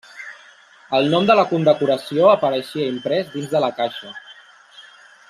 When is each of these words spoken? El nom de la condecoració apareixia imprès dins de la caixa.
El 0.99 1.09
nom 1.15 1.27
de 1.31 1.35
la 1.39 1.43
condecoració 1.51 2.31
apareixia 2.31 2.89
imprès 2.95 3.33
dins 3.37 3.55
de 3.55 3.63
la 3.67 3.73
caixa. 3.83 4.15